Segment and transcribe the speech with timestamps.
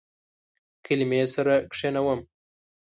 [0.85, 2.19] کلمې سره کښینوم